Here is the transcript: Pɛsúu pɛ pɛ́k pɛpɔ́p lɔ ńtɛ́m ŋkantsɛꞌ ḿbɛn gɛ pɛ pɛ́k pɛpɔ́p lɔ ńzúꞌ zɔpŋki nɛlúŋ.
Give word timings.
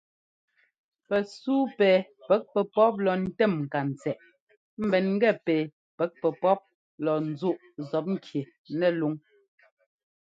Pɛsúu 1.07 1.63
pɛ 1.77 1.89
pɛ́k 2.27 2.43
pɛpɔ́p 2.53 2.93
lɔ 3.05 3.13
ńtɛ́m 3.23 3.51
ŋkantsɛꞌ 3.63 4.23
ḿbɛn 4.85 5.07
gɛ 5.21 5.31
pɛ 5.45 5.55
pɛ́k 5.97 6.11
pɛpɔ́p 6.21 6.59
lɔ 7.05 7.13
ńzúꞌ 7.29 7.57
zɔpŋki 7.89 8.39
nɛlúŋ. 8.79 9.13